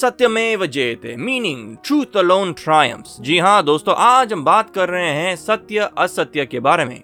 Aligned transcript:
सत्यमेव 0.00 0.64
जयते 0.66 1.14
meaning 1.16 1.76
truth 1.84 2.16
alone 2.16 2.52
triumphs 2.52 3.16
जी 3.20 3.38
हाँ 3.38 3.62
दोस्तों, 3.64 3.94
आज 3.94 4.32
हम 4.32 4.44
बात 4.44 4.70
कर 4.74 4.88
रहे 4.88 5.10
हैं 5.10 5.34
सत्य, 5.36 5.90
असत्य 5.98 6.46
के 6.46 6.60
बारे 6.60 6.84
में। 6.84 7.02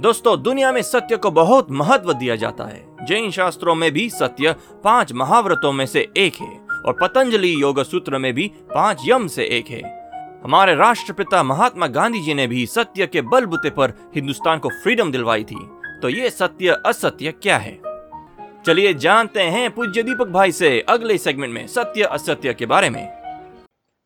दोस्तों, 0.00 0.42
दुनिया 0.42 0.72
में 0.72 0.80
सत्य 0.82 1.16
को 1.16 1.30
बहुत 1.30 1.70
महत्व 1.70 2.12
दिया 2.12 2.36
जाता 2.36 2.64
है। 2.64 3.06
जैन 3.06 3.30
शास्त्रों 3.30 3.74
में 3.74 3.90
भी 3.92 4.08
सत्य 4.10 4.54
पाँच 4.84 5.12
महाव्रतों 5.12 5.72
में 5.72 5.86
से 5.86 6.08
एक 6.16 6.40
है 6.40 6.58
और 6.86 6.96
पतंजलि 7.02 7.54
योग 7.62 7.82
सूत्र 7.82 8.18
में 8.18 8.32
भी 8.34 8.50
पाँच 8.74 9.02
यम 9.06 9.26
से 9.26 9.44
एक 9.58 9.70
है। 9.70 9.82
हमारे 10.44 10.74
राष्ट्रपिता 10.74 11.42
महात्मा 11.42 11.86
गांधी 11.86 12.20
जी 12.20 12.34
ने 12.34 12.46
भी 12.46 12.66
सत्य 12.66 13.06
के 13.06 13.22
बलबूते 13.22 13.70
पर 13.70 13.98
हिंदुस्तान 14.14 14.58
को 14.58 14.68
फ्रीडम 14.82 15.12
दिलवाई 15.12 15.44
थी। 15.44 15.66
तो 16.02 16.08
ये 16.08 16.30
सत्य, 16.30 16.82
असत्य 16.86 17.32
क्या 17.32 17.58
है? 17.58 17.91
चलिए 18.64 18.92
जानते 18.94 19.42
हैं 19.42 19.70
पूज्य 19.74 20.02
दीपक 20.02 20.26
भाई 20.26 20.52
से 20.52 20.68
अगले 20.88 21.16
सेगमेंट 21.18 21.52
में 21.54 21.66
सत्य, 21.66 22.02
असत्य 22.02 22.52
के 22.54 22.66
बारे 22.66 22.90
में। 22.90 23.06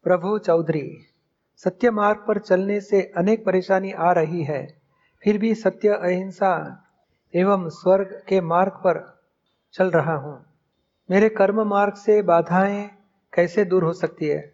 प्रभु 0.07 0.39
चौधरी, 0.39 0.99
सत्य 1.57 1.91
मार्ग 1.91 2.25
पर 2.29 2.39
चलने 2.39 2.81
से 2.81 3.03
अनेक 3.17 3.45
परेशानी 3.45 3.93
आ 3.93 4.13
रही 4.13 4.43
है, 4.45 4.67
फिर 5.23 5.39
भी 5.39 5.55
सत्य 5.55 5.89
अहिंसा 5.89 6.55
एवं 7.35 7.69
स्वर्ग 7.69 8.23
के 8.29 8.41
मार्ग 8.41 8.73
पर 8.73 9.03
चल 9.75 9.91
रहा 9.91 10.17
हूँ। 10.17 10.35
मेरे 11.09 11.29
कर्म 11.29 11.63
मार्ग 11.65 11.95
से 11.95 12.21
बाधाएँ 12.23 12.89
कैसे 13.33 13.65
दूर 13.65 13.85
हो 13.85 13.93
सकती 13.93 14.27
है? 14.27 14.53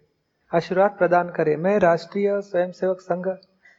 आशीर्वाद 0.51 0.91
प्रदान 0.91 1.29
करें। 1.29 1.55
मैं 1.57 1.77
राष्ट्रीय 1.79 2.39
स्वयंसेवक 2.41 2.99
संघ, 3.01 3.27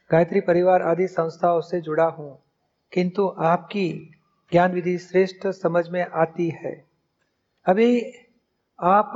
गायत्री 0.09 0.39
परिवार 0.41 0.81
आदि 0.81 1.07
संस्थाओं 1.07 1.61
से 1.61 1.81
जुड़ा 1.81 2.07
हूँ, 2.09 2.37
किंतु 2.93 3.33
आपकी 3.45 4.11
ज्ञान 4.51 4.71
विधि 4.71 4.97
श्रेष्ठ 4.97 5.47
समझ 5.47 5.89
में 5.89 6.05
आती 6.13 6.49
है। 6.49 6.85
अभी 7.65 8.01
आप 8.79 9.13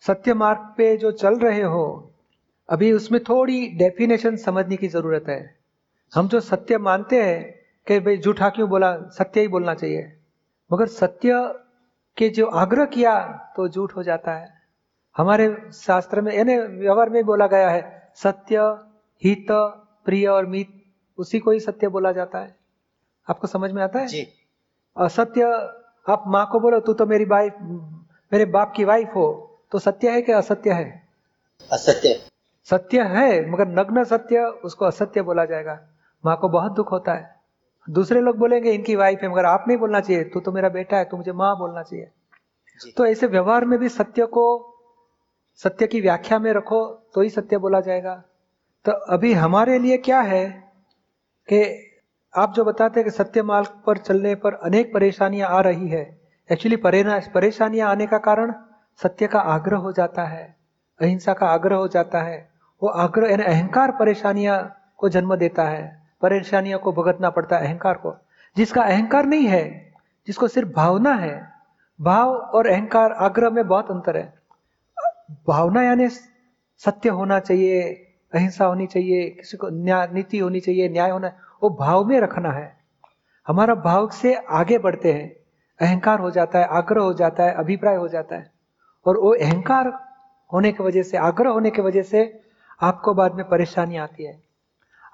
सत्य 0.00 0.34
मार्ग 0.34 0.74
पे 0.76 0.96
जो 0.96 1.12
चल 1.12 1.38
रहे 1.38 1.62
हो, 1.62 2.14
अभी 2.68 2.92
उसमें 2.92 3.22
थोड़ी 3.24 3.68
डेफिनेशन 3.68 4.36
समझने 4.36 4.76
की 4.76 4.88
ज़रूरत 4.88 5.24
है। 5.28 5.58
हम 6.14 6.28
जो 6.28 6.40
सत्य 6.40 6.78
मानते 6.78 7.22
हैं 7.22 7.54
कि 7.86 8.00
भाई 8.00 8.18
झूठा 8.18 8.48
क्यों 8.48 8.68
बोला, 8.68 8.96
सत्य 8.98 9.40
ही 9.40 9.48
बोलना 9.48 9.74
चाहिए। 9.74 10.12
मगर 10.72 10.86
सत्य 10.86 11.54
के 12.16 12.28
जो 12.28 12.46
आग्रह 12.46 12.84
किया 12.84 13.18
तो 13.56 13.68
झूठ 13.68 13.96
हो 13.96 14.02
जाता 14.02 14.34
है। 14.34 14.48
हमारे 15.16 15.70
शास्त्र 15.74 16.20
में, 16.20 16.32
यानी 16.36 16.58
व्यवहार 16.58 17.10
में 17.10 17.24
बोला 17.24 17.46
गया 17.46 17.70
है, 17.70 18.12
सत्य, 18.14 18.58
हित, 19.24 19.46
प्रिय 20.04 20.26
और 20.26 20.46
मित, 20.46 20.68
उसी 21.18 21.38
को 21.38 21.50
ही 21.50 21.60
सत्य 21.60 21.88
बोला 21.88 22.12
जाता 22.12 22.38
है। 22.38 22.57
आपको 23.28 23.46
समझ 23.46 23.70
में 23.72 23.82
आता 23.82 23.98
है? 23.98 24.06
जी। 24.06 24.26
असत्य 24.96 25.44
आप 26.06 26.24
माँ 26.26 26.48
को 26.52 26.60
बोलो 26.60 26.80
तू 26.80 26.92
तो 26.92 27.06
मेरी 27.06 27.24
वाइफ 27.24 27.56
मेरे 28.32 28.44
बाप 28.44 28.72
की 28.76 28.84
वाइफ 28.84 29.08
हो। 29.14 29.26
तो 29.72 29.78
सत्य 29.78 30.10
है 30.10 30.22
कि 30.22 30.32
असत्य 30.32 30.72
है? 30.72 31.02
असत्य। 31.70 32.20
सत्य 32.68 33.02
है 33.02 33.50
मगर 33.50 33.68
नग्न 33.68 34.04
सत्य 34.04 34.44
उसको 34.64 34.84
असत्य 34.84 35.22
बोला 35.22 35.44
जाएगा। 35.44 35.78
माँ 36.24 36.36
को 36.36 36.48
बहुत 36.48 36.72
दुख 36.72 36.92
होता 36.92 37.14
है। 37.14 37.36
दूसरे 37.88 38.20
लोग 38.20 38.36
बोलेंगे 38.36 38.72
इनकी 38.72 38.96
वाइफ 38.96 39.22
है 39.22 39.28
मगर 39.28 39.44
आप 39.44 39.64
नहीं 39.68 39.78
बोलना 39.78 40.00
चाहिए। 40.00 40.24
तू 40.24 40.40
तो 40.40 40.52
मेरा 40.52 40.68
बेटा 40.68 40.96
है 40.96 41.04
तू 41.04 41.16
मुझे 41.16 41.32
माँ 41.32 41.56
बोलना 41.58 41.82
चाहिए। 41.82 42.10
तो 42.96 43.06
ऐसे 43.06 43.26
व्यवहार 43.26 43.64
में 43.64 43.78
भी 43.78 43.88
सत्य 43.88 44.26
को 44.26 44.44
सत्य 45.60 45.86
की 45.86 46.00
व्याख्या 46.00 46.38
में 46.38 46.52
रखो 46.52 46.84
तो 47.14 47.20
ही 47.20 47.30
सत्य 47.30 47.58
बोला 47.58 47.80
जाएगा। 47.80 48.14
तो 48.84 48.92
अभी 48.92 49.32
हमारे 49.32 49.78
लिए 49.78 49.96
क्या 49.98 50.20
है 50.20 50.46
कि 51.48 51.62
आप 52.38 52.52
जो 52.54 52.64
बताते 52.64 53.00
हैं 53.00 53.04
कि 53.04 53.10
सत्य 53.10 53.42
मार्ग 53.42 53.68
पर 53.86 53.98
चलने 53.98 54.34
पर 54.34 54.54
अनेक 54.54 54.92
परेशानियाँ 54.94 55.48
आ 55.48 55.60
रही 55.60 55.88
है 55.88 56.18
एक्चुअली 56.52 56.76
परेशानियाँ 56.76 57.90
आने 57.90 58.06
का 58.06 58.18
कारण 58.18 58.52
सत्य 59.02 59.26
का 59.26 59.40
आग्रह 59.40 59.78
हो 59.78 59.92
जाता 59.92 60.24
है, 60.24 60.56
अहिंसा 61.00 61.32
का 61.32 61.46
आग्रह 61.46 61.76
हो 61.76 61.88
जाता 61.88 62.20
है। 62.20 62.48
वो 62.82 62.88
आग्रह, 62.88 63.30
यानी 63.30 63.42
अहंकार 63.42 63.90
परेशानियाँ 63.90 64.58
को 64.96 65.08
जन्म 65.08 65.36
देता 65.36 65.64
है, 65.64 66.02
परेशानियों 66.22 66.78
को 66.78 66.92
भुगतना 66.92 67.30
पड़ता 67.30 67.56
है 67.56 67.66
अहंकार 67.66 67.94
को। 67.94 68.14
जिसका 68.56 68.82
अहंकार 68.82 69.26
नहीं 69.26 69.46
है, 69.46 69.92
जिसको 70.26 70.48
सिर्फ़ 70.48 70.68
भावना 70.68 71.14
है, 71.14 71.48
भाव 72.00 72.30
और 72.30 72.66
अहंकार 72.66 73.12
आग्रह 73.12 73.50
में 73.50 73.68
बहुत 73.68 73.90
अंतर 73.90 74.16
है। 74.16 74.34
भावना 75.48 75.82
यानी 75.82 76.08
सत्य 76.08 77.08
होना 77.08 77.40
चाहिए, 77.40 77.82
अहिंसा 78.34 78.64
होनी 78.64 78.86
चाहिए, 78.86 79.30
किसी 79.30 79.56
को 79.56 79.68
न्याय, 79.68 80.08
नीति 80.12 80.38
होनी 80.38 80.60
चाहिए, 80.60 80.88
न्याय 80.88 81.10
होना 81.10 81.32
वो 81.62 81.70
भाव 81.70 82.04
में 82.04 82.20
रखना 82.20 82.50
है। 82.50 82.76
हमारा 83.46 83.74
भाव 83.74 84.08
से 84.10 84.34
आगे 84.34 84.78
बढ़ते 84.78 85.12
हैं। 85.12 85.28
अहंकार 85.80 86.20
हो 86.20 86.30
जाता 86.30 86.58
है 86.58 86.66
आग्रह 86.66 87.02
हो 87.02 87.12
जाता 87.14 87.44
है 87.44 87.54
अभिप्राय 87.54 87.96
हो 87.96 88.08
जाता 88.08 88.36
है। 88.36 88.50
और 89.06 89.18
वो 89.18 89.34
अहंकार 89.34 89.88
होने 90.52 90.72
की 90.72 90.82
वजह 90.82 91.02
से 91.02 91.16
आग्रह 91.16 91.50
होने 91.50 91.70
की 91.70 91.82
वजह 91.82 92.02
से 92.02 92.40
आपको 92.82 93.14
बाद 93.14 93.34
में 93.34 93.48
परेशानी 93.48 93.96
आती 93.96 94.24
है। 94.24 94.42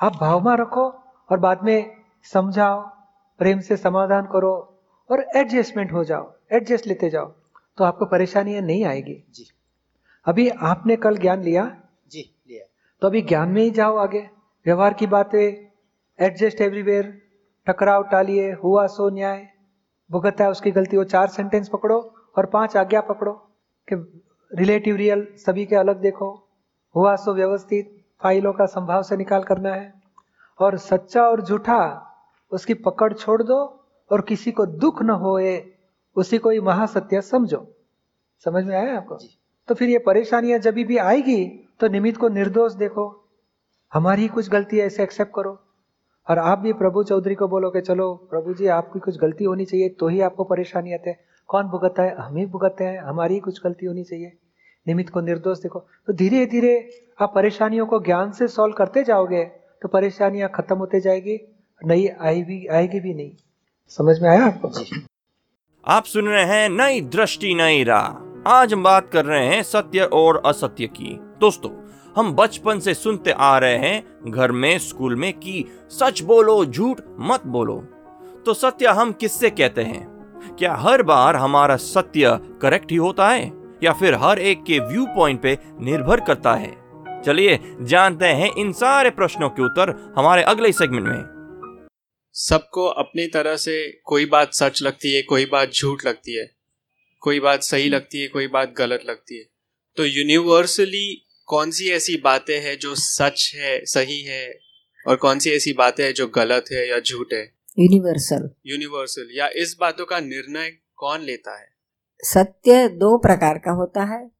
आप 0.02 0.16
भाव 0.16 0.40
में 0.40 0.56
रखो 0.56 0.88
और 1.30 1.38
बाद 1.38 1.62
में 1.62 1.96
समझाओ 2.22 2.80
प्रेम 3.38 3.60
से 3.60 3.76
समाधान 3.76 4.26
करो 4.32 4.52
और 5.10 5.24
एडजस्टमेंट 5.36 5.92
हो 5.92 6.04
जाओ 6.04 6.32
एडजस्ट 6.52 6.86
लेते 6.86 7.10
जाओ 7.10 7.26
तो 7.78 7.84
आपको 7.84 8.04
परेशानियाँ 8.04 8.62
नहीं 8.62 8.84
आएगी। 8.84 9.22
जी। 9.34 9.46
अभी 10.26 10.48
आपने 10.48 10.96
कल 10.96 11.16
ज्ञान 11.16 11.42
लिया? 11.42 11.64
जी 12.10 12.34
लिया। 12.48 12.64
तो 13.02 13.06
अभी 13.06 13.22
ज्ञान 13.22 13.48
में 13.48 13.62
ही 13.62 13.70
जाओ 13.70 13.96
आगे। 13.96 14.30
व्यवहार 14.66 14.94
की 14.94 15.06
बातें 15.06 15.73
एडजस्ट 16.18 16.60
एवरीवेयर 16.60 17.06
टकराव 17.66 18.02
टालिए 18.02 18.52
हुआ 18.52 18.86
सो 18.86 19.08
न्याय। 19.10 19.48
भुगता 20.10 20.44
है 20.44 20.50
उसकी 20.50 20.70
गलती 20.70 20.96
वो 20.96 21.04
चार 21.04 21.26
सेंटेंस 21.26 21.68
पकड़ो 21.68 21.96
और 22.38 22.46
पाँच 22.46 22.76
आज्ञा 22.76 23.00
पकड़ो 23.00 23.32
कि 23.88 23.96
रिलेटिव 24.50 24.96
रियल 24.96 25.26
सभी 25.36 25.64
के 25.66 25.76
अलग 25.76 26.00
देखो। 26.00 26.28
हुआ 26.94 27.16
सो 27.16 27.34
व्यवस्थित 27.34 28.04
फाइलों 28.22 28.52
का 28.52 28.66
संभाव 28.66 29.02
से 29.02 29.16
निकाल 29.16 29.42
करना 29.42 29.74
है। 29.74 29.92
और 30.60 30.76
सच्चा 30.76 31.22
और 31.22 31.42
झूठा 31.42 31.80
उसकी 32.52 32.74
पकड़ 32.74 33.12
छोड़ 33.12 33.42
दो 33.42 33.58
और 34.10 34.20
किसी 34.20 34.52
को 34.52 34.66
दुख 34.66 35.02
न 35.02 35.10
होए 35.10 35.58
उसी 36.16 36.38
को 36.38 36.50
ही 36.50 36.60
महासत्य 36.60 37.20
समझो। 37.20 37.66
समझ 38.44 38.64
में 38.64 38.76
आया 38.76 38.96
आपको? 38.96 39.18
तो 39.68 39.74
फिर 39.74 39.88
ये 39.88 39.98
परेशानियाँ 39.98 40.58
जब 40.58 40.74
भी 40.74 40.96
आएगी 40.96 41.44
तो 41.80 41.88
निमित्त 41.88 42.20
को 42.20 42.28
निर्दोष 42.28 42.72
देखो। 42.72 43.30
हमारी 43.92 44.28
कुछ 44.28 44.48
गलती 44.48 44.78
है 44.78 44.86
ऐसे 44.86 45.02
एक्सेप्ट 45.02 45.32
करो। 45.34 45.60
और 46.28 46.38
आप 46.38 46.58
भी 46.58 46.72
प्रभु 46.72 47.02
चौधरी 47.02 47.34
को 47.34 47.48
बोलो 47.48 47.70
कि 47.70 47.80
चलो 47.80 48.14
प्रभु 48.30 48.54
जी 48.54 48.66
आपकी 48.66 49.00
कुछ 49.00 49.18
गलती 49.18 49.44
होनी 49.44 49.64
चाहिए 49.64 49.88
तो 49.90 50.08
ही 50.08 50.20
आपको 50.20 50.44
परेशानी 50.44 50.94
आते 50.94 51.10
हैं। 51.10 51.18
कौन 51.48 51.66
भुगतता 51.66 52.02
है? 52.02 52.14
हम 52.16 52.36
ही 52.36 52.46
भुगतते 52.46 52.84
हैं, 52.84 52.98
हमारी 52.98 53.38
कुछ 53.40 53.60
गलती 53.64 53.86
होनी 53.86 54.04
चाहिए। 54.04 54.32
निमित्त 54.86 55.12
को 55.12 55.20
निर्दोष 55.20 55.58
देखो। 55.58 55.78
तो 56.06 56.12
धीरे 56.12 56.44
धीरे 56.46 56.74
आप 57.20 57.32
परेशानियों 57.34 57.86
को 57.86 58.00
ज्ञान 58.00 58.32
से 58.32 58.48
सॉल्व 58.48 58.74
करते 58.74 59.04
जाओगे 59.04 59.44
तो 59.82 59.88
परेशानियाँ 59.88 60.50
खत्म 60.54 60.76
होते 60.76 61.00
जाएगी, 61.00 61.38
नई 61.82 62.06
आई 62.20 62.42
भी 62.42 62.66
आएगी 62.66 63.00
भी 63.00 63.14
नहीं। 63.14 63.32
समझ 63.88 64.20
में 64.22 64.30
आया 64.30 64.44
आपको? 64.44 64.70
आप 65.86 66.04
सुन 66.04 66.28
रहे 66.28 66.44
हैं 66.44 66.68
नई 66.68 67.00
दृष्टि, 67.00 67.54
नई 67.54 67.84
राह। 67.84 68.33
आज 68.46 68.72
हम 68.72 68.82
बात 68.82 69.10
कर 69.12 69.24
रहे 69.24 69.46
हैं 69.46 69.62
सत्य 69.62 70.00
और 70.00 70.42
असत्य 70.46 70.86
की। 70.86 71.18
दोस्तों, 71.20 71.70
हम 72.16 72.32
बचपन 72.32 72.80
से 72.80 72.94
सुनते 72.94 73.30
आ 73.30 73.58
रहे 73.58 73.76
हैं, 73.76 74.30
घर 74.30 74.52
में, 74.52 74.78
स्कूल 74.78 75.16
में 75.16 75.32
कि 75.32 75.64
सच 75.90 76.22
बोलो, 76.22 76.64
झूठ 76.64 77.00
मत 77.20 77.42
बोलो। 77.46 77.80
तो 78.46 78.54
सत्य 78.54 78.86
हम 78.86 79.12
किससे 79.12 79.50
कहते 79.50 79.82
हैं? 79.82 80.08
क्या 80.58 80.74
हर 80.74 81.02
बार 81.02 81.36
हमारा 81.36 81.76
सत्य 81.76 82.38
करेक्ट 82.62 82.90
ही 82.90 82.96
होता 82.96 83.28
है? 83.28 83.52
या 83.82 83.92
फिर 83.92 84.14
हर 84.14 84.38
एक 84.38 84.64
के 84.64 84.78
व्यू 84.78 85.06
पॉइंट 85.06 85.42
पे 85.42 85.58
निर्भर 85.80 86.20
करता 86.20 86.54
है? 86.54 86.76
चलिए 87.22 87.76
जानते 87.80 88.26
हैं 88.26 88.50
इन 88.58 88.72
सारे 88.72 89.10
प्रश्नों 89.10 89.48
के 89.48 89.62
उत्तर 89.62 90.14
हमारे 90.16 90.42
अगले 90.42 90.72
सेगमेंट 90.72 91.06
में। 91.06 91.34
सबको 92.32 92.86
अपनी 92.86 93.26
तरह 93.26 93.56
से 93.56 94.00
कोई 94.04 94.26
बात 94.26 94.52
सच 94.52 94.82
लगती 94.82 95.14
है, 95.14 95.22
कोई 95.22 95.44
बात 95.44 95.70
झूठ 95.70 96.06
लगती 96.06 96.38
है। 96.38 96.53
कोई 97.24 97.40
बात 97.40 97.62
सही 97.62 97.88
लगती 97.88 98.20
है 98.20 98.28
कोई 98.28 98.46
बात 98.46 98.74
गलत 98.78 99.02
लगती 99.08 99.38
है। 99.38 99.44
तो 99.96 100.04
यूनिवर्सली 100.04 101.26
कौन 101.46 101.70
सी 101.70 101.90
ऐसी 101.90 102.16
बातें 102.16 102.60
हैं 102.60 102.78
जो 102.78 102.94
सच 102.94 103.52
है 103.54 103.84
सही 103.84 104.22
है? 104.22 104.58
और 105.06 105.16
कौन 105.16 105.38
सी 105.38 105.50
ऐसी 105.50 105.72
बातें 105.72 106.04
हैं 106.04 106.14
जो 106.14 106.26
गलत 106.26 106.64
है 106.72 106.88
या 106.88 107.00
झूठ 107.00 107.32
है? 107.32 107.54
यूनिवर्सल 107.78 108.50
यूनिवर्सल 108.66 109.28
या 109.32 109.50
इस 109.56 109.76
बातों 109.80 110.04
का 110.04 110.20
निर्णय 110.20 110.70
कौन 110.96 111.20
लेता 111.20 111.60
है? 111.60 111.68
सत्य 112.20 112.88
दो 112.88 113.18
प्रकार 113.18 113.58
का 113.58 113.70
होता 113.70 114.04
है। 114.04 114.30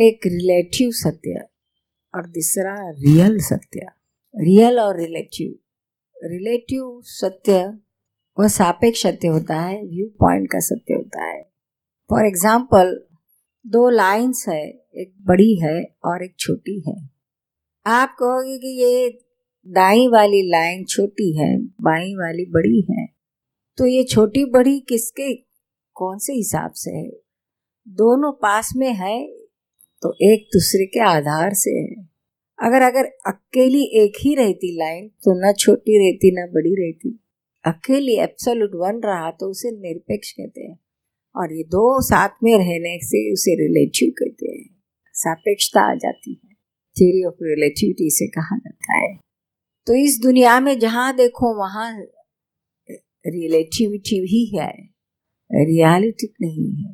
एक 0.00 0.20
रिलेटिव 0.26 0.90
सत्य 0.92 1.44
और 2.14 2.26
दूसरा 2.26 2.90
रियल 2.90 3.38
सत्य। 3.38 3.80
रियल 4.36 4.80
और 4.80 5.00
रिलेटिव 5.00 5.58
रिलेटिव 6.24 7.00
सत्य 7.04 7.78
वह 8.40 8.48
सापेक्ष 8.48 9.02
सत्य 9.02 9.28
होता 9.28 9.60
है 9.60 9.82
व्यू 9.82 10.06
पॉइंट 10.06 10.46
का 10.52 10.60
सत्य 10.60 10.94
होता 10.94 11.24
है। 11.24 11.51
फॉर 12.10 12.26
एग्ज़ाम्पल 12.26 12.94
दो 13.64 13.88
लाइंस 13.90 14.44
है, 14.48 14.62
एक 14.94 15.12
बड़ी 15.26 15.54
है 15.56 15.82
और 16.04 16.24
एक 16.24 16.34
छोटी 16.38 16.82
है। 16.88 16.94
आप 17.86 18.14
कहोगे 18.18 18.58
कि 18.58 18.68
ये 18.80 19.08
दाई 19.66 20.06
वाली 20.08 20.42
लाइन 20.50 20.84
छोटी 20.86 21.30
है, 21.38 21.56
बाई 21.58 22.14
वाली 22.14 22.44
बड़ी 22.50 22.80
है 22.90 23.06
तो 23.78 23.86
ये 23.86 24.02
छोटी 24.04 24.44
बड़ी 24.50 24.78
किसके? 24.80 25.34
कौन 25.96 26.18
से 26.18 26.32
हिसाब 26.32 26.72
से 26.74 26.90
है? 26.90 27.08
दोनों 27.86 28.32
पास 28.32 28.72
में 28.76 28.92
है 28.94 29.16
तो 30.02 30.12
एक 30.24 30.46
दूसरे 30.52 30.86
के 30.86 31.00
आधार 31.02 31.54
से 31.54 31.70
है। 31.72 31.94
अगर 32.58 32.82
अगर 32.82 33.06
अकेली 33.26 33.82
एक 33.96 34.18
ही 34.20 34.34
रहती 34.34 34.76
लाइन 34.78 35.08
तो 35.24 35.32
न 35.38 35.52
छोटी 35.54 35.98
रहती, 35.98 36.30
ना 36.30 36.46
बड़ी 36.48 36.74
रहती। 36.76 37.18
अकेली 37.64 38.16
एब्सोल्यूट 38.20 38.70
वन 38.76 39.00
रहा 39.04 39.30
तो 39.30 39.50
उसे 39.50 39.70
निरपेक्ष 39.72 40.32
कहते 40.32 40.60
हैं। 40.60 40.78
और 41.36 41.56
ये 41.56 41.62
दो 41.62 42.02
साथ 42.02 42.28
में 42.42 42.58
रहने 42.58 42.98
से 43.02 43.32
उसे 43.32 43.54
रिलेटिव 43.54 44.12
कहते 44.18 44.50
हैं। 44.50 44.82
सापेक्षता 45.12 45.92
आ 45.92 45.94
जाती 45.94 46.30
है। 46.30 46.54
थ्योरी 46.98 47.24
ऑफ़ 47.24 47.34
रिलेटिविटी 47.42 48.10
से 48.10 48.26
कहा 48.26 48.58
जाता 48.58 48.96
है। 48.96 49.16
तो 49.86 49.94
इस 49.94 50.20
दुनिया 50.22 50.60
में 50.60 50.78
जहाँ 50.78 51.16
देखो, 51.16 51.58
वहाँ 51.58 52.02
रिलेटिविटी 53.26 54.16
ही 54.16 54.58
है। 54.58 54.72
रियलिटी 55.52 56.34
नहीं 56.40 56.84
है। 56.84 56.92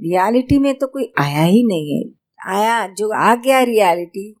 रियलिटी 0.00 0.58
में 0.58 0.78
तो 0.78 0.86
कोई 0.86 1.12
आया 1.18 1.42
ही 1.42 1.62
नहीं 1.66 1.98
है। 1.98 2.12
आया, 2.46 2.88
जो 2.88 3.08
आ 3.08 3.34
गया 3.34 3.62
रियलिटी 3.62 4.36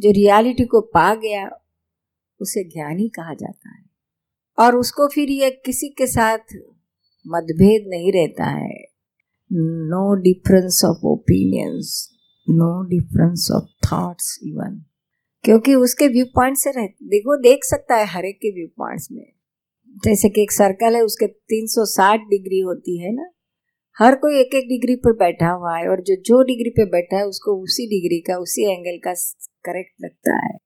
जो 0.00 0.10
रियलिटी 0.10 0.64
को 0.64 0.80
पा 0.80 1.14
गया, 1.14 1.50
उसे 2.40 2.64
ज्ञानी 2.64 3.08
कहा 3.08 3.34
जाता 3.34 3.70
है। 3.70 3.84
और 4.58 4.76
उसको 4.76 5.08
फिर 5.08 5.30
ये 5.30 5.50
किसी 5.50 5.88
के 5.88 6.06
साथ 6.06 6.38
मतभेद 7.26 7.84
नहीं 7.88 8.12
रहता 8.12 8.44
है। 8.44 8.84
No 9.52 10.14
difference 10.14 10.82
of 10.84 11.06
opinions 11.06 12.16
no 12.50 12.82
difference 12.82 13.48
of 13.54 13.92
thoughts 13.92 14.38
even 14.46 14.84
क्योंकि 15.44 15.74
उसके 15.74 16.08
व्यू 16.08 16.24
पॉइंट 16.24 16.56
से 16.56 16.70
रह, 16.70 16.86
देखो, 16.86 17.36
देख 17.36 17.60
सकता 17.64 17.96
है 17.96 18.06
हर 18.06 18.24
एक 18.24 18.36
के 18.36 18.50
व्यू 18.50 18.66
पॉइंट्स 18.66 19.08
में। 19.12 19.32
जैसे 20.04 20.28
कि 20.28 20.42
एक 20.42 20.52
सर्कल 20.52 20.96
है, 20.96 21.02
उसके 21.02 21.26
360 21.26 22.20
डिग्री 22.20 22.60
होती 22.60 22.98
है 22.98 23.14
ना? 23.14 23.30
हर 23.98 24.14
कोई 24.14 24.40
एक 24.40 24.54
एक 24.54 24.68
डिग्री 24.68 24.96
पर 24.96 25.12
बैठा 25.12 25.48
हुआ 25.48 25.76
है 25.76 25.88
और 25.88 26.00
जो 26.00 26.16
जो 26.16 26.42
डिग्री 26.42 26.70
पे 26.70 26.84
बैठा 26.84 27.16
है, 27.16 27.26
उसको 27.26 27.62
उसी 27.62 27.86
डिग्री 27.86 28.20
का, 28.20 28.36
उसी 28.36 28.62
एंगल 28.62 28.98
का 29.04 29.12
करेक्ट 29.64 30.04
लगता 30.04 30.46
है। 30.46 30.58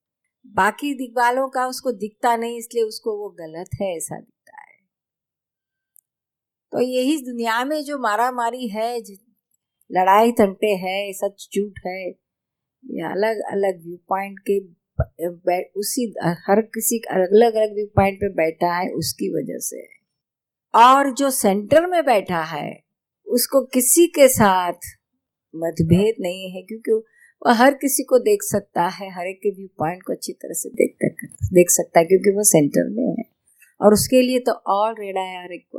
बाकी 0.47 0.95
दिग्वालों 0.95 1.49
का 1.49 1.67
उसको 1.67 1.93
दिखता 1.93 2.37
नहीं, 2.37 2.59
इसलिए 2.59 2.85
उसको 2.85 3.19
वो 3.19 3.31
गलत 3.31 3.69
है 3.83 3.97
ऐसा 3.97 4.21
तो 6.75 6.81
यही 6.83 7.17
दुनिया 7.17 7.65
में 7.65 7.83
जो 7.85 7.99
मारा 7.99 8.31
मारी 8.33 8.69
है 8.69 8.99
लड़ाई 9.91 10.33
तंटे 10.33 10.71
है 10.77 11.13
सच 11.13 11.49
झूठ 11.55 11.79
है, 11.87 12.09
ये 12.09 13.03
अलग 13.03 13.41
अलग 13.53 13.83
व्यू 13.83 13.97
पॉइंट 14.09 14.39
के 14.39 14.59
उसी, 15.79 16.15
हर 16.47 16.61
किसी 16.75 16.99
अलग 17.11 17.55
अलग 17.55 17.75
व्यू 17.75 17.87
पॉइंट 17.87 18.17
पे 18.17 18.29
बैठा 18.29 18.73
है, 18.79 18.89
उसकी 18.91 19.29
वजह 19.35 19.59
से। 19.59 19.83
और 20.75 21.13
जो 21.13 21.31
सेंटर 21.31 21.87
में 21.87 22.05
बैठा 22.05 22.43
है, 22.43 22.83
उसको 23.27 23.65
किसी 23.65 24.07
के 24.07 24.29
साथ 24.29 24.91
मतभेद 25.55 26.15
नहीं 26.21 26.51
है, 26.51 26.63
क्योंकि 26.63 26.93
वह 27.43 27.55
हर 27.55 27.75
किसी 27.75 28.03
को 28.03 28.19
देख 28.19 28.43
सकता 28.43 28.87
है, 28.89 29.11
हर 29.11 29.27
एक 29.27 29.39
के 29.39 29.51
व्यू 29.51 29.69
पॉइंट 29.79 30.03
को 30.03 30.13
अच्छी 30.13 30.33
तरह 30.33 30.55
से 30.55 30.69
देख 30.71 30.97
देख 31.53 31.71
सकता 31.71 32.01
है, 32.01 32.05
क्योंकि 32.07 32.31
वो 32.31 32.43
सेंटर 32.43 32.91
में 32.91 33.09
है। 33.09 33.25
और 33.81 33.93
उसके 33.93 34.21
लिए 34.23 34.39
तो 34.39 34.53
ऑल 34.53 34.95
रेडा 34.95 35.21
आर 35.43 35.53
इक्वल 35.53 35.74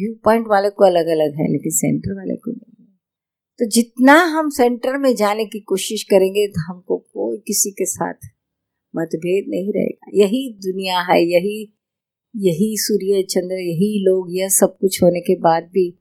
व्यू 0.00 0.14
पॉइंट 0.24 0.46
वाले 0.48 0.70
को 0.70 0.84
अलग 0.84 1.06
अलग 1.06 1.34
है, 1.34 1.52
लेकिन 1.52 1.72
सेंटर 1.72 2.14
वाले 2.16 2.36
को 2.36 2.50
नहीं 2.50 2.86
है। 2.86 2.92
तो 3.58 3.70
जितना 3.70 4.24
हम 4.24 4.50
सेंटर 4.50 4.98
में 4.98 5.14
जाने 5.14 5.44
की 5.44 5.60
कोशिश 5.60 6.02
करेंगे 6.02 6.46
तो 6.48 6.72
हमको 6.72 6.96
कोई 6.96 7.38
किसी 7.46 7.70
के 7.70 7.86
साथ 7.86 8.14
मतभेद 8.96 9.44
नहीं 9.48 9.72
रहेगा। 9.72 10.10
यही 10.14 10.58
दुनिया 10.58 11.00
है, 11.00 11.22
यही 11.22 11.72
यही 12.38 12.76
सूर्य, 12.78 13.22
चंद्र, 13.22 13.54
यही 13.54 14.04
लोग, 14.04 14.26
यह 14.30 14.48
सब 14.48 14.76
कुछ 14.80 15.02
होने 15.02 15.20
के 15.20 15.34
बाद 15.40 15.62
भी 15.62 15.98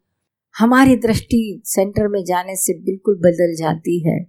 हमारी 0.58 0.96
दृष्टि 0.96 1.62
सेंटर 1.66 2.08
में 2.08 2.24
जाने 2.24 2.56
से 2.56 2.74
बिल्कुल 2.74 3.16
बदल 3.16 3.56
जाती 3.56 4.10
है। 4.10 4.28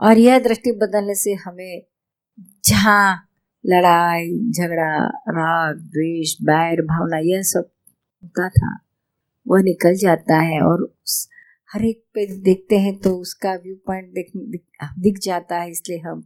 और 0.00 0.18
यह 0.18 0.38
दृष्टि 0.38 0.72
बदलने 0.72 1.14
से 1.14 1.32
हमें 1.32 1.82
जहाँ 2.64 3.28
लड़ाई, 3.66 4.50
झगड़ा, 4.50 5.06
राग, 5.08 5.76
द्वेष, 5.76 6.36
बैर, 6.42 6.82
भावना, 6.82 7.18
यह 7.18 7.42
सब 7.42 7.70
होता 8.22 8.48
था। 8.48 8.89
वह 9.46 9.62
निकल 9.62 9.94
जाता 9.96 10.40
है 10.40 10.60
और 10.62 10.82
उस 10.82 11.28
हर 11.70 11.84
एक 11.84 12.02
पे 12.14 12.26
देखते 12.42 12.78
हैं 12.78 12.96
तो 12.98 13.14
उसका 13.16 13.54
व्यू 13.54 13.74
पॉइंट 13.86 14.12
दिख, 14.12 14.30
दिख, 14.36 14.62
दिख 14.98 15.18
जाता 15.18 15.58
है 15.58 15.70
इसलिए 15.70 15.98
हम 15.98 16.22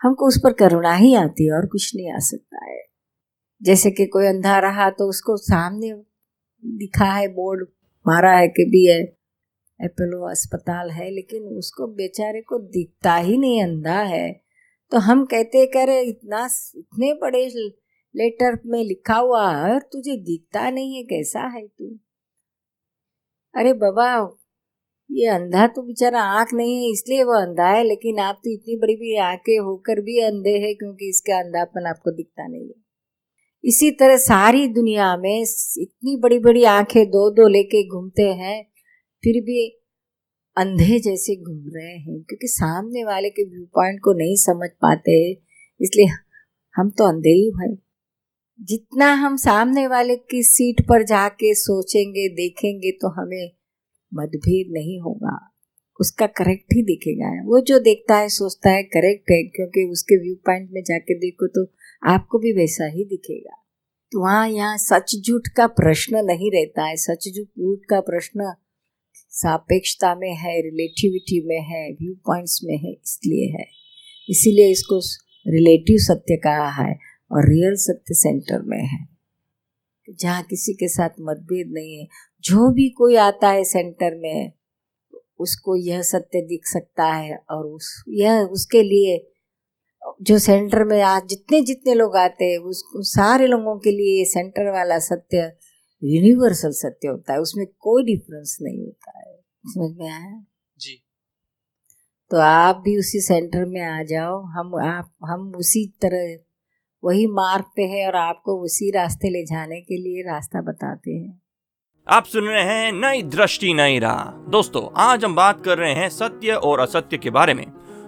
हमको 0.00 0.26
उस 0.28 0.38
पर 0.38 0.52
करुणा 0.52 0.94
ही 0.94 1.14
आती 1.14 1.46
है 1.46 1.52
और 1.52 1.66
कुछ 1.66 1.94
नहीं 1.96 2.10
आ 2.12 2.18
सकता 2.18 2.64
है। 2.64 2.80
जैसे 3.62 3.90
कि 3.90 4.06
कोई 4.06 4.26
अंधा 4.26 4.58
रहा 4.58 4.88
तो 4.90 5.08
उसको 5.08 5.36
सामने 5.36 5.92
दिखा 6.64 7.12
है 7.12 7.28
बोर्ड 7.28 7.66
मारा 8.06 8.36
है 8.36 8.48
कि 8.48 8.64
भी 8.64 8.84
है 8.86 9.02
अपोलो 9.80 10.30
अस्पताल 10.30 10.90
है 10.90 11.10
लेकिन 11.10 11.42
उसको 11.58 11.86
बेचारे 11.94 12.40
को 12.40 12.58
दिखता 12.58 13.14
ही 13.16 13.36
नहीं 13.38 13.62
अंधा 13.62 13.98
है। 14.04 14.32
तो 14.92 14.98
हम 14.98 15.24
कहते 15.24 15.66
करे 15.66 16.00
इतना 16.00 16.44
इतने 16.76 17.12
बड़े 17.14 17.46
लेटर 18.14 18.58
में 18.66 18.82
लिखा 18.84 19.16
हुआ 19.16 19.50
है 19.56 19.78
तुझे 19.92 20.16
दिखता 20.22 20.70
नहीं 20.70 20.96
है 20.96 21.02
कैसा 21.02 21.46
है 21.48 21.66
तू? 21.66 21.98
अरे 23.54 23.72
बाबा, 23.72 24.04
ये 25.10 25.26
अंधा 25.28 25.66
तो 25.66 25.82
बेचारा 25.82 26.20
आँख 26.32 26.52
नहीं 26.54 26.76
है, 26.76 26.90
इसलिए 26.92 27.22
वो 27.22 27.32
अंधा 27.32 27.68
है, 27.68 27.82
लेकिन 27.84 28.18
आप 28.18 28.40
तो 28.44 28.50
इतनी 28.50 28.76
बड़ी 28.76 28.94
बड़ी 28.96 29.16
आँखें 29.22 29.58
होकर 29.58 30.00
भी 30.00 30.18
अंधे 30.20 30.56
हैं, 30.58 30.74
क्योंकि 30.76 31.08
इसका 31.08 31.38
अंधापन 31.38 31.86
आपको 31.88 32.10
दिखता 32.10 32.46
नहीं 32.48 32.68
है। 32.68 32.80
इसी 33.64 33.90
तरह 33.90 34.16
सारी 34.16 34.66
दुनिया 34.68 35.16
में 35.16 35.42
इतनी 35.42 36.16
बड़ी 36.16 36.38
बड़ी 36.38 36.64
आँखें 36.64 37.04
दो 37.06 37.28
दो 37.30 37.48
लेके 37.48 37.86
घूमते 37.88 38.28
हैं, 38.34 38.62
फिर 39.24 39.42
भी 39.44 39.68
अंधे 40.56 40.98
जैसे 41.00 41.36
घूम 41.36 41.62
रहे 41.76 41.92
हैं, 41.92 42.22
क्योंकि 42.22 42.48
सामने 42.48 43.04
वाले 43.04 43.30
के 43.30 43.44
व्यू 43.44 43.64
पॉइंट 43.74 44.00
को 44.04 44.12
नहीं 44.18 44.36
समझ 44.38 44.70
पाते, 44.82 45.20
इसलिए 45.80 46.06
हम 46.74 46.90
तो 46.90 47.04
अंधे 47.04 47.30
ही 47.30 47.52
हैं। 47.60 47.74
जितना 48.60 49.12
हम 49.12 49.36
सामने 49.36 49.86
वाले 49.86 50.16
की 50.16 50.42
सीट 50.42 50.80
पर 50.88 51.02
जाके 51.02 51.54
सोचेंगे, 51.54 52.28
देखेंगे 52.28 52.90
तो 52.90 53.08
हमें 53.08 53.50
मतभेद 54.12 54.72
नहीं 54.72 55.00
होगा। 55.00 55.38
उसका 56.00 56.26
करेक्ट 56.26 56.74
ही 56.74 56.82
दिखेगा। 56.82 57.30
वो 57.44 57.60
जो 57.60 57.78
देखता 57.78 58.16
है, 58.16 58.28
सोचता 58.28 58.70
है 58.70 58.82
करेक्ट 58.82 59.30
है, 59.30 59.42
क्योंकि 59.42 59.84
उसके 59.92 60.16
व्यू 60.16 60.34
पॉइंट 60.34 60.68
में 60.72 60.82
जाके 60.82 61.14
देखो 61.14 61.46
तो 61.46 61.66
आपको 62.02 62.38
भी 62.38 62.52
वैसा 62.52 62.86
ही 62.86 63.04
दिखेगा। 63.04 63.56
तो 64.12 64.20
वहाँ 64.20 64.48
यहाँ 64.48 64.76
सच 64.78 65.14
झूठ 65.26 65.48
का 65.56 65.66
प्रश्न 65.66 66.24
नहीं 66.24 66.50
रहता 66.50 66.84
है। 66.84 66.96
सच 66.96 67.28
झूठ 67.36 67.78
का 67.90 68.00
प्रश्न 68.00 68.54
सापेक्षता 69.14 70.14
में 70.14 70.34
है 70.34 70.60
रिलेटिविटी 70.62 71.40
में 71.46 71.60
है 71.60 71.92
व्यू 71.92 72.14
पॉइंट्स 72.26 72.60
में 72.64 72.76
है, 72.76 72.92
इसलिए 72.92 73.46
है। 73.52 73.66
इसीलिए 74.28 74.70
इसको 74.70 74.98
रिलेटिव 75.46 75.96
सत्य 75.98 76.36
कहा 76.36 76.68
है। 76.82 77.11
और 77.32 77.48
रियल 77.48 77.74
सत्य 77.74 78.14
सेंटर 78.14 78.62
में 78.62 78.84
है। 78.84 79.08
जहाँ 80.10 80.42
किसी 80.42 80.72
के 80.72 80.88
साथ 80.88 81.10
मतभेद 81.20 81.72
नहीं 81.72 81.98
है। 81.98 82.08
जो 82.40 82.72
भी 82.72 82.88
कोई 82.90 83.16
आता 83.16 83.48
है 83.48 83.64
सेंटर 83.64 84.14
में 84.14 84.52
उसको 85.38 85.76
यह 85.76 86.02
सत्य 86.02 86.42
दिख 86.42 86.66
सकता 86.66 87.04
है 87.04 87.42
और 87.50 87.66
उस 87.66 88.04
यह 88.08 88.40
उसके 88.40 88.82
लिए 88.82 89.28
जो 90.22 90.38
सेंटर 90.38 90.84
में 90.84 91.02
आज 91.02 91.26
जितने 91.26 91.60
जितने 91.60 91.94
लोग 91.94 92.16
आते 92.16 92.44
हैं 92.44 92.58
उस 92.58 92.84
सारे 92.96 93.46
लोगों 93.46 93.78
के 93.78 93.90
लिए 93.90 94.18
ये 94.18 94.24
सेंटर 94.24 94.72
वाला 94.72 94.98
सत्य 94.98 95.56
यूनिवर्सल 96.04 96.70
सत्य 96.70 97.08
होता 97.08 97.32
है। 97.32 97.40
उसमें 97.40 97.66
कोई 97.66 98.04
डिफरेंस 98.04 98.58
नहीं 98.62 98.80
होता 98.80 99.18
है। 99.18 99.36
समझ 99.66 99.96
में 99.96 100.08
आया? 100.08 100.44
जी। 100.78 101.02
तो 102.30 102.36
आप 102.36 102.76
भी 102.76 102.98
उसी 102.98 103.20
सेंटर 103.20 103.64
में 103.64 103.80
आ 103.80 104.02
जाओ। 104.02 104.42
हम 104.42 104.74
आप 104.74 105.12
हम 105.24 105.52
उसी 105.56 105.94
तरह 106.02 106.36
वही 107.04 107.26
मार्ग 107.26 107.64
पे 107.76 107.82
है 107.82 108.06
और 108.06 108.16
आपको 108.16 108.64
उसी 108.64 108.90
रास्ते 108.90 109.28
ले 109.28 109.44
जाने 109.44 109.80
के 109.80 109.96
लिए 109.96 110.22
रास्ता 110.22 110.62
बताते 110.62 111.10
हैं। 111.10 111.42
आप 112.08 112.24
सुन 112.24 112.44
रहे 112.44 112.62
हैं 112.62 112.92
नई 112.92 113.22
दृष्टि, 113.22 113.74
नई 113.74 113.98
राह। 113.98 114.50
दोस्तों, 114.50 114.94
आज 114.96 115.24
हम 115.24 115.34
बात 115.34 115.64
कर 115.64 115.78
रहे 115.78 115.92
हैं 115.92 116.08
सत्य 116.08 116.52
और 116.52 116.80
असत्य 116.80 117.18
के 117.18 117.30
बारे 117.30 117.54
में। 117.54 117.66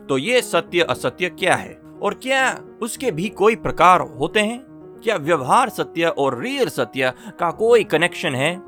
तो 0.09 0.19
ये 0.19 0.43
सत्य, 0.43 0.81
असत्य 0.81 1.29
क्या 1.29 1.55
है? 1.55 1.81
और 2.03 2.15
क्या 2.15 2.65
उसके 2.83 3.11
भी 3.11 3.29
कोई 3.29 3.57
प्रकार 3.57 4.01
होते 4.01 4.41
हैं? 4.41 4.61
क्या 5.05 5.17
व्यवहार 5.17 5.69
सत्य 5.69 6.05
और 6.05 6.43
रियल 6.43 6.69
सत्य 6.69 7.13
का 7.41 7.51
कोई 7.51 7.85
कनेक्शन 7.85 8.35
है? 8.35 8.63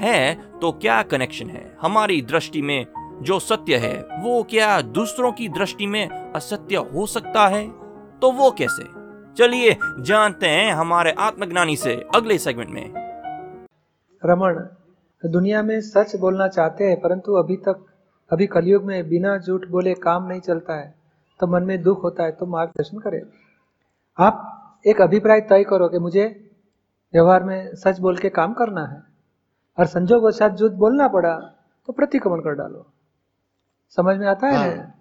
है 0.00 0.34
तो 0.58 0.72
क्या 0.72 1.02
कनेक्शन 1.02 1.50
है? 1.50 1.76
हमारी 1.80 2.22
दृष्टि 2.22 2.62
में 2.62 2.86
जो 3.22 3.38
सत्य 3.38 3.76
है, 3.76 4.08
वो 4.20 4.42
क्या 4.42 4.80
दूसरों 4.80 5.32
की 5.32 5.48
दृष्टि 5.48 5.86
में 5.86 6.08
असत्य 6.08 6.76
हो 6.76 7.06
सकता 7.06 7.48
है? 7.48 7.68
तो 8.18 8.32
वो 8.32 8.50
कैसे? 8.50 8.99
चलिए 9.36 9.76
जानते 10.00 10.46
हैं 10.46 10.72
हमारे 10.72 11.10
आत्मज्ञानी 11.18 11.76
से 11.76 11.94
अगले 12.14 12.38
सेगमेंट 12.38 12.70
में। 12.70 12.92
रमन 14.22 14.58
दुनिया 15.22 15.62
में 15.62 15.80
सच 15.80 16.14
बोलना 16.16 16.48
चाहते 16.48 16.84
हैं 16.84 17.00
परंतु 17.00 17.34
अभी 17.34 17.56
तक 17.56 17.84
अभी 18.30 18.46
कलयुग 18.46 18.84
में 18.84 19.08
बिना 19.08 19.36
झूठ 19.38 19.66
बोले 19.66 19.94
काम 19.94 20.26
नहीं 20.26 20.40
चलता 20.40 20.74
है 20.74 20.94
तो 21.40 21.46
मन 21.46 21.62
में 21.62 21.82
दुख 21.82 22.02
होता 22.04 22.24
है 22.24 22.32
तो 22.32 22.46
मार्गदर्शन 22.46 22.98
करें। 22.98 23.20
आप 24.18 24.82
एक 24.86 25.00
अभिप्राय 25.00 25.40
तय 25.40 25.64
करो 25.64 25.88
कि 25.88 25.98
मुझे 25.98 26.24
व्यवहार 27.14 27.42
में 27.42 27.74
सच 27.74 27.98
बोल 27.98 28.16
के 28.16 28.28
काम 28.30 28.52
करना 28.52 28.84
है 28.86 29.02
और 29.78 29.86
संजोग 29.86 30.24
वशात 30.24 30.56
झूठ 30.56 30.72
बोलना 30.72 31.08
पड़ा 31.08 31.34
तो 31.88 31.92
प्रतिक्रमण 31.92 32.40
कर 32.40 32.54
डालो। 32.54 32.86
समझ 33.96 34.16
में 34.16 34.26
आता 34.26 34.46
है? 34.46 34.76
हाँ। 34.76 34.94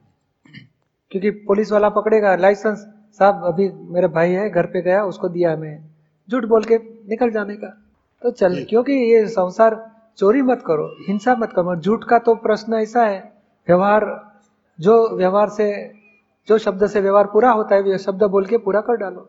क्योंकि 1.11 1.29
पुलिस 1.45 1.71
वाला 1.71 1.89
पकड़ेगा 1.89 2.35
लाइसेंस 2.35 2.87
साहब 3.19 3.43
अभी 3.45 3.69
मेरा 3.89 4.07
भाई 4.07 4.31
है 4.31 4.49
घर 4.49 4.65
पे 4.65 4.81
गया 4.81 5.03
उसको 5.03 5.29
दिया 5.29 5.55
मैं 5.57 5.77
झूठ 6.29 6.45
बोल 6.45 6.63
के 6.63 6.77
निकल 7.09 7.31
जाने 7.31 7.55
का। 7.55 7.67
तो 8.21 8.31
चल। 8.31 8.63
क्योंकि 8.69 8.93
ये 8.93 9.27
संसार 9.27 9.75
चोरी 10.17 10.41
मत 10.41 10.63
करो 10.67 10.87
हिंसा 11.07 11.35
मत 11.35 11.53
करो 11.53 11.75
झूठ 11.75 12.03
का 12.03 12.19
तो 12.19 12.35
प्रश्न 12.37 12.73
ऐसा 12.73 13.05
है। 13.05 13.19
व्यवहार 13.67 14.05
जो 14.79 14.95
व्यवहार 15.17 15.49
से 15.49 15.69
जो 16.47 16.57
शब्द 16.57 16.85
से 16.87 17.01
व्यवहार 17.01 17.25
पूरा 17.25 17.51
होता 17.51 17.75
है 17.75 17.81
वे 17.81 17.97
शब्द 17.97 18.23
बोल 18.23 18.45
के 18.45 18.57
पूरा 18.57 18.81
कर 18.81 18.95
डालो। 18.95 19.21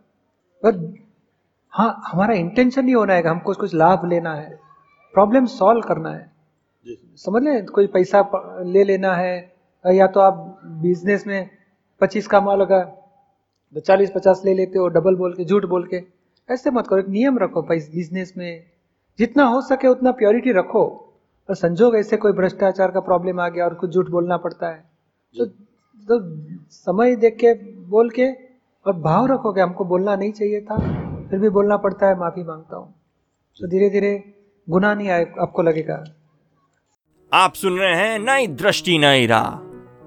पर 0.62 0.76
हाँ 1.72 2.02
हमारा 2.06 2.34
इंटेंशन 2.34 2.84
नहीं 2.84 2.94
होना 2.94 3.14
है 3.14 3.22
कि 3.22 3.28
हमको 3.28 3.54
कुछ 3.54 3.74
लाभ 3.74 4.04
लेना 4.06 4.34
है 4.34 4.58
प्रॉब्लम 5.14 5.46
सॉल्व 5.46 5.80
करना 5.80 6.10
है। 6.10 6.30
समझ 7.16 7.42
लें 7.42 7.66
कोई 7.66 7.86
पैसा 7.86 8.22
ले 8.66 8.84
लेना 8.84 9.14
है 9.14 9.52
या 9.84 10.06
तो 10.06 10.20
आप 10.20 10.60
बिज़नेस 10.82 11.26
में 11.26 11.50
पच्चीस 12.00 12.26
का 12.26 12.40
माल 12.40 12.58
लगा 12.58 12.80
तो 13.74 13.80
चालीस 13.80 14.10
पचास 14.10 14.42
ले 14.44 14.54
लेते 14.54 14.78
हो 14.78 14.88
डबल 14.88 15.14
बोल 15.14 15.32
के 15.32 15.44
झूठ 15.44 15.64
बोल 15.64 15.88
के। 15.94 16.02
ऐसे 16.50 16.70
मत 16.70 16.86
करो 16.86 16.98
एक 16.98 17.08
नियम 17.08 17.38
रखो 17.38 17.62
भाई 17.62 17.78
बिज़नेस 17.78 18.34
में। 18.36 18.64
जितना 19.18 19.44
हो 19.44 19.60
सके 19.60 19.88
उतना 19.88 20.10
प्योरिटी 20.10 20.52
रखो। 20.52 21.06
और 21.50 21.56
संजोग 21.56 21.96
ऐसे 21.96 22.16
कोई 22.16 22.32
भ्रष्टाचार 22.32 22.90
का 22.90 23.00
प्रॉब्लम 23.00 23.40
आ 23.40 23.48
गया 23.48 23.64
और 23.64 23.74
कुछ 23.74 23.90
झूठ 23.90 24.08
बोलना 24.08 24.36
पड़ता 24.36 24.68
है। 24.68 24.84
तो, 25.38 25.44
तो 25.44 26.20
समय 26.70 27.16
देख 27.16 27.34
के 27.34 27.54
बोल 27.74 28.10
के 28.10 28.32
और 28.86 28.92
भाव 28.92 29.26
रखो 29.26 29.52
कि 29.52 29.60
हमको 29.60 29.84
बोलना 29.84 30.16
नहीं 30.16 30.32
चाहिए 30.32 30.60
था 30.60 30.76
फिर 31.30 31.38
भी 31.38 31.48
बोलना 31.48 31.76
पड़ता 31.76 32.06
है 32.06 32.18
माफ़ी 32.18 32.42
माँगता 32.42 32.76
हूँ। 32.76 32.94
तो 33.60 33.66
धीरे 33.66 33.90
धीरे 33.90 34.34
गुना 34.70 34.94
नहीं 34.94 35.08
आए 35.08 35.32
आपको 35.40 35.62
लगेगा। 35.62 36.04
आप 37.32 37.52
सुन 37.52 37.78
रहे 37.78 37.94
हैं 37.94 38.18
नई 38.18 38.46
दृष्टि 38.46 38.98
नई 38.98 39.26
राह। 39.26 39.50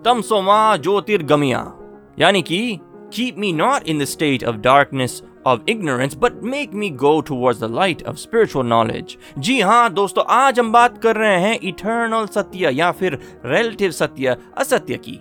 तमसोमा 0.03 0.77
ज्योतिर्गमिया 0.77 1.73
यानी 2.19 2.41
कि 2.41 2.79
keep 3.13 3.37
me 3.37 3.53
not 3.53 3.87
in 3.87 3.99
the 3.99 4.05
state 4.05 4.43
of 4.43 4.55
darkness 4.55 5.21
of 5.47 5.59
ignorance 5.61 6.15
but 6.15 6.43
make 6.43 6.73
me 6.73 6.89
go 6.89 7.21
towards 7.21 7.59
the 7.61 7.75
light 7.75 8.03
of 8.03 8.17
spiritual 8.17 8.65
knowledge 8.65 9.17
जी 9.39 9.61
हाँ 9.61 9.93
दोस्तों 9.93 10.23
आज 10.29 10.59
हम 10.59 10.71
बात 10.71 11.01
कर 11.03 11.15
रहे 11.15 11.39
हैं 11.41 11.59
इटर्नल 11.63 12.25
सत्य 12.25 12.71
या 12.73 12.91
फिर 12.91 13.19
रिलेटिव 13.45 13.91
सत्य 13.91 14.37
असत्य 14.57 14.97
की। 14.97 15.19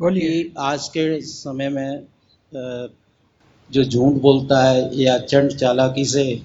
बोलिए। 0.00 0.52
आज 0.58 0.88
के 0.88 1.20
समय 1.20 1.68
में 1.68 2.06
जो 3.72 3.84
झूठ 3.84 4.12
बोलता 4.12 4.62
है 4.64 4.90
या 4.94 5.18
चंड 5.18 5.50
चालाकी 5.50 6.04
से 6.04 6.42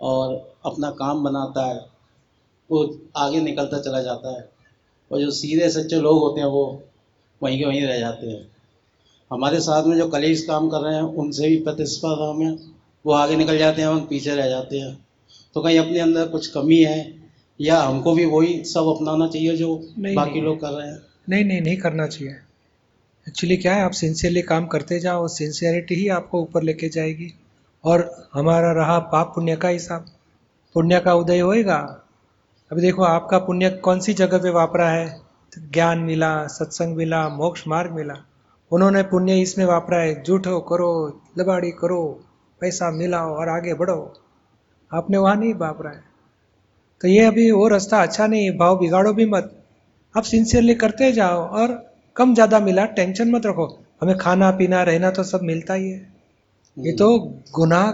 और 0.00 0.54
अपना 0.66 0.90
काम 0.90 1.24
बनाता 1.24 1.66
है 1.66 1.86
वो 2.70 2.98
आगे 3.16 3.40
निकलता 3.40 3.80
चला 3.80 4.02
जाता 4.02 4.38
है। 4.38 4.48
और 5.12 5.20
जो 5.20 5.30
सीधे 5.30 5.68
सच्चे 5.70 5.96
लोग 5.96 6.18
होते 6.18 6.40
हैं 6.40 6.48
वो 6.48 6.82
वहीं 7.42 7.58
के 7.58 7.64
वहीं 7.64 7.82
रह 7.82 7.98
जाते 7.98 8.26
हैं। 8.26 8.51
हमारे 9.32 9.60
साथ 9.60 9.84
में 9.84 9.96
जो 9.96 10.08
कलीग्स 10.08 10.42
काम 10.42 10.68
कर 10.68 10.78
रहे 10.78 10.94
हैं 10.94 11.02
उनसे 11.02 11.48
भी 11.48 11.56
प्रतिस्पर्धा 11.56 12.32
में 12.32 12.58
वो 13.06 13.12
आगे 13.12 13.36
निकल 13.36 13.58
जाते 13.58 13.82
हैं 13.82 13.88
हम 13.88 14.00
पीछे 14.00 14.34
रह 14.34 14.48
जाते 14.48 14.78
हैं। 14.78 15.06
तो 15.54 15.62
कहीं 15.62 15.78
अपने 15.78 15.98
अंदर 15.98 16.28
कुछ 16.28 16.46
कमी 16.46 16.78
है 16.78 17.14
या 17.60 17.82
हमको 17.82 18.12
भी 18.12 18.24
वही 18.24 18.64
सब 18.64 18.80
अपनाना 18.80 19.28
चाहिए 19.28 19.56
जो 19.56 19.88
नहीं, 19.98 20.14
बाकी। 20.14 20.40
लोग 20.40 20.60
कर 20.60 20.68
रहे 20.68 20.88
हैं? 20.88 20.98
नहीं 21.28 21.44
नहीं 21.44 21.60
नहीं 21.60 21.76
करना 21.76 22.06
चाहिए। 22.06 22.34
एक्चुअली 23.28 23.56
क्या 23.56 23.74
है 23.74 23.82
आप 23.82 23.90
सिंसियरली 23.90 24.42
काम 24.42 24.66
करते 24.66 25.00
जाओ 25.00 25.22
और 25.22 25.28
सिंसियरिटी 25.28 25.94
ही 25.94 26.08
आपको 26.08 26.42
ऊपर 26.42 26.62
लेके 26.62 26.88
जाएगी। 26.88 27.34
और 27.84 28.28
हमारा 28.34 28.72
रहा 28.72 28.98
पाप 28.98 29.32
पुण्य 29.34 29.56
का 29.56 29.68
हिसाब। 29.68 30.06
पुण्य 30.74 31.00
का 31.00 31.14
उदय 31.14 31.38
होएगा। 31.38 32.02
अभी 32.72 32.80
देखो 32.80 33.02
आपका 33.02 33.38
पुण्य 33.38 33.70
कौन 33.70 34.00
सी 34.00 34.14
जगह 34.14 34.38
पे 34.38 34.50
वापरा 34.50 34.90
है? 34.90 35.20
ज्ञान 35.58 35.98
मिला 35.98 36.46
सत्संग 36.46 36.96
मिला 36.96 37.28
मोक्ष 37.28 37.64
मार्ग 37.68 37.92
मिला। 37.92 38.14
उन्होंने 38.72 39.02
पुण्य 39.04 39.40
इसमें 39.40 39.64
वापरा 39.66 39.98
है 39.98 40.22
झूठो 40.22 40.58
करो, 40.62 40.90
लबाड़ी 41.38 41.70
करो, 41.72 42.02
पैसा 42.60 42.90
मिलाओ 42.90 43.34
और 43.34 43.48
आगे 43.48 43.74
बढ़ो। 43.74 44.00
आपने 44.92 45.18
वहाँ 45.18 45.36
नहीं 45.36 45.54
वापरा 45.56 45.90
है 45.90 46.10
तो 47.00 47.08
ये 47.08 47.24
अभी 47.24 47.50
वो 47.50 47.66
रास्ता 47.68 48.02
अच्छा 48.02 48.26
नहीं 48.26 48.44
है 48.44 48.56
भाव 48.56 48.78
बिगाड़ो 48.78 49.12
भी 49.12 49.24
मत। 49.26 49.50
आप 50.14 50.22
सिंसियरली 50.24 50.74
करते 50.74 51.10
जाओ 51.12 51.38
और 51.50 51.72
कम 52.16 52.34
ज़्यादा 52.34 52.58
मिला 52.60 52.84
टेंशन 52.94 53.30
मत 53.30 53.46
रखो। 53.46 53.66
हमें 54.02 54.16
खाना, 54.18 54.50
पीना, 54.50 54.82
रहना 54.82 55.10
तो 55.10 55.22
सब 55.24 55.42
मिलता 55.42 55.74
ही 55.74 55.90
है। 55.90 55.98
ये 56.76 56.92
तो 56.92 57.18
गुनाह। 57.54 57.90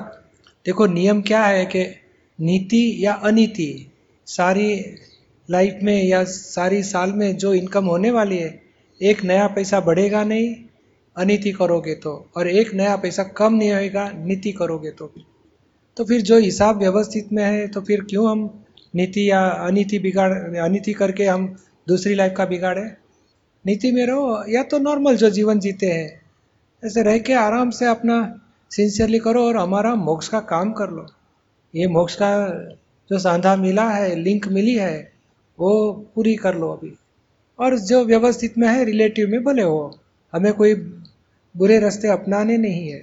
देखो, 0.66 0.86
नियम 0.88 1.20
क्या 1.22 1.42
है 1.42 1.64
कि 1.66 1.84
नीति 2.38 2.96
या 3.00 3.12
अनीति, 3.24 3.70
सारी 4.26 4.68
लाइफ 5.48 5.78
में 5.82 6.02
या 6.04 6.22
सारी 6.24 6.82
साल 6.82 7.12
में 7.12 7.36
जो 7.36 7.52
इनकम 7.54 7.86
होने 7.86 8.10
वाली 8.10 8.38
है, 8.38 8.50
एक 9.00 9.24
नया 9.24 9.46
पैसा 9.48 9.80
बढ़ेगा 9.80 10.24
नहीं 10.24 10.54
अनीति 11.18 11.52
करोगे 11.52 11.94
तो। 11.94 12.12
और 12.36 12.48
एक 12.48 12.74
नया 12.74 12.96
पैसा 12.96 13.22
कम 13.22 13.54
नहीं 13.54 13.72
होएगा, 13.72 14.10
नीति 14.16 14.52
करोगे 14.52 14.90
तो 14.90 15.12
तो 15.96 16.04
फिर 16.04 16.20
जो 16.20 16.38
हिसाब 16.38 16.78
व्यवस्थित 16.78 17.32
में 17.32 17.44
है 17.44 17.66
तो 17.68 17.80
फिर 17.80 18.00
क्यों 18.00 18.30
हम 18.30 18.64
नीति 18.94 19.30
या 19.30 19.40
अनिति 19.46 19.98
बिगाड़, 19.98 20.32
अनिति 20.58 20.92
करके 20.92 21.24
हम 21.24 21.46
दूसरी 21.88 22.14
लाइफ 22.14 22.34
का 22.36 22.44
बिगाड़े? 22.46 22.82
नीति 23.66 23.92
में 23.92 24.06
रहो, 24.06 24.44
या 24.48 24.62
तो 24.62 24.78
नॉर्मल 24.78 25.16
जो 25.16 25.30
जीवन 25.30 25.58
जीते 25.58 25.86
हैं। 25.86 26.20
ऐसे 26.82 27.02
रह 27.02 27.18
के 27.18 27.32
आराम 27.32 27.70
से 27.70 27.86
अपना 27.86 28.18
सिंसियरली 28.70 29.18
करो 29.18 29.44
और 29.44 29.56
हमारा 29.56 29.94
मोक्ष 29.94 30.28
का 30.28 30.40
काम 30.40 30.72
कर 30.72 30.90
लो। 30.90 31.06
ये 31.74 31.86
मोक्ष 31.86 32.14
का 32.14 32.30
जो 33.10 33.18
सांधा 33.18 33.56
मिला 33.56 33.88
है 33.90 34.14
लिंक 34.14 34.48
मिली 34.48 34.74
है, 34.74 35.12
वो 35.58 35.92
पूरी 36.14 36.34
कर 36.36 36.54
लो 36.54 36.68
अभी। 36.68 36.94
और 37.58 37.78
जो 37.78 38.04
व्यवस्थित 38.04 38.58
में 38.58 38.68
है 38.68 38.84
रिलेटिव 38.84 39.28
में, 39.28 39.44
भले 39.44 39.62
हो। 39.62 39.98
हमें 40.32 40.52
कोई 40.52 40.74
बुरे 41.58 41.78
रास्ते 41.80 42.08
अपनाने 42.08 42.56
नहीं 42.56 42.88
है। 42.88 43.00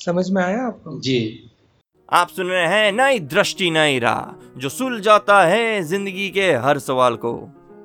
समझ 0.00 0.30
में 0.30 0.42
आया 0.42 0.62
आपको? 0.62 0.98
जी। 1.00 1.50
आप 2.12 2.28
सुन 2.28 2.46
रहे 2.46 2.66
हैं 2.66 2.90
नई 2.92 3.18
दृष्टि 3.20 3.70
नई 3.70 3.98
राह 3.98 4.58
जो 4.60 4.68
सुलझाता 4.68 5.42
है 5.44 5.82
ज़िंदगी 5.82 6.28
के 6.28 6.50
हर 6.54 6.78
सवाल 6.78 7.16
को। 7.16 7.32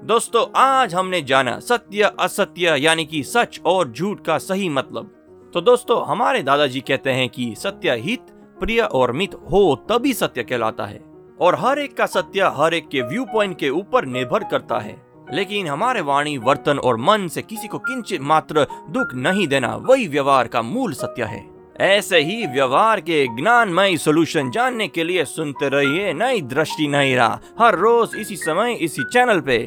दोस्तों 0.04 0.46
आज 0.56 0.96
हमने 0.96 1.22
जाना 1.22 1.60
सत्य 1.60 2.12
असत्य 2.20 2.76
यानी 2.80 3.06
कि 3.06 3.24
सच 3.24 3.60
और 3.66 3.92
झूठ 3.92 4.26
का 4.26 4.38
सही 4.38 4.70
मतलब। 4.70 5.12
तो 5.54 5.62
दोस्तों 5.62 6.06
हमारे 6.08 6.44
दादाजी 6.44 6.80
कहते 6.80 7.12
हैं 7.12 7.30
कि 7.30 7.54
सत्य 7.58 7.96
हित 7.96 8.26
प्रिय 8.60 8.82
और 8.82 9.12
मित 9.12 9.36
हो 9.52 9.64
तभी 9.90 10.14
सत्य 10.14 10.44
कहलाता 10.44 10.86
है। 10.86 11.00
और 11.42 11.56
हर 11.60 11.80
एक 11.80 11.98
का 11.98 12.06
सत्य 12.06 12.52
हर 12.56 12.74
एक 12.74 12.88
के 12.88 13.02
व्यू 13.02 13.26
पॉइंट 13.26 13.58
के 13.60 13.70
ऊपर 13.70 14.06
निर्भर 14.08 14.44
करता 14.44 14.80
है। 14.80 15.05
लेकिन 15.34 15.68
हमारे 15.68 16.02
वाणी, 16.02 16.38
वर्तन 16.38 16.78
और 16.78 16.98
मन 17.00 17.28
से 17.28 17.42
किसी 17.42 17.68
को 17.68 17.78
किंचित 17.80 18.22
मात्र 18.22 18.68
दुख 18.90 19.14
नहीं 19.16 19.48
देना, 19.48 19.76
वही 19.78 20.08
व्यवहार 20.08 20.48
का 20.48 20.62
मूल 20.62 20.94
सत्य 20.94 21.24
है। 21.24 21.44
ऐसे 21.82 22.20
ही 22.20 22.46
व्यवहार 22.48 23.00
के 23.02 23.26
ज्ञानमय 23.36 23.98
सॉल्यूशन 23.98 24.52
जानने 24.52 24.88
के 24.88 25.04
लिए 25.04 25.26
सुनते 25.26 25.70
रहिए 25.70 26.14
नई 26.14 26.42
दृष्टि, 26.44 26.88
नई 26.88 27.16
राह। 27.16 27.40
हर 27.60 27.76
रोज 27.76 28.16
इसी 28.18 28.36
समय, 28.36 28.74
इसी 28.74 29.04
चैनल 29.04 29.40
पे। 29.40 29.58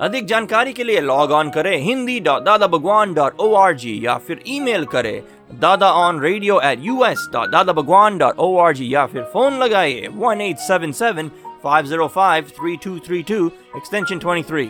अधिक 0.00 0.24
जानकारी 0.26 0.72
के 0.72 0.84
लिए 0.84 1.00
लॉग 1.00 1.30
ऑन 1.30 1.50
करें 1.50 1.76
Hindi 1.80 2.18
dot 2.20 2.42
Dada 2.42 2.66
Bhagwan 2.66 3.12
dot 3.14 3.40
O 3.40 3.54
R 3.54 3.74
G 3.76 3.98
या 4.06 4.16
फिर 4.26 4.42
ईमेल 4.46 4.84
करें 4.84 5.22
Dada 5.60 5.90
on 5.92 6.20
radio 6.20 6.60
at 6.64 6.80
U 6.82 7.04
S 7.04 7.28
dot 7.32 7.50
Dada 7.50 7.72
Bhagwan 7.72 8.18
dot 8.18 8.38
O 8.38 8.56
R 8.58 8.72
G 8.74 8.92
या 8.94 9.04
फिर 9.06 9.22
फ़ोन 9.32 9.58
लगाइए 9.58 10.08
one 10.14 10.40
eight 10.40 10.58
seven 10.60 10.92
seven 10.92 11.30
five 11.64 11.86
zero 11.86 12.08
five 12.14 12.50
three 12.58 12.76
two 12.84 12.98
three 13.06 13.22
two 13.22 13.46
extension 13.76 14.18
twenty 14.18 14.42
three 14.48 14.64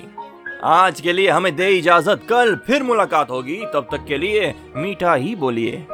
आज 0.62 1.00
के 1.00 1.12
लिए 1.12 1.30
हमें 1.30 1.56
दे 1.56 1.70
इजाज़त। 1.70 2.26
कल 2.28 2.56
फिर 2.56 2.82
मुलाकात 2.82 3.30
होगी। 3.30 3.56
तब 3.56 3.88
तक 3.92 4.04
के 4.08 4.18
लिए 4.18 4.54
मीठा 4.76 5.14
ही 5.14 5.34
बोलिए। 5.34 5.86